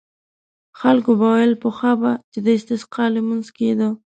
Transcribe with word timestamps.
خلکو 0.79 1.11
به 1.19 1.27
ویل 1.33 1.53
پخوا 1.63 1.91
به 2.01 2.11
چې 2.31 2.39
د 2.45 2.47
استسقا 2.57 3.05
لمونځ 3.15 3.47
کېده. 3.57 3.89